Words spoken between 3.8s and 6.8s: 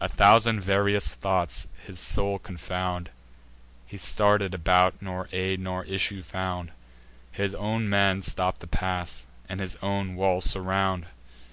He star'd about, nor aid nor issue found;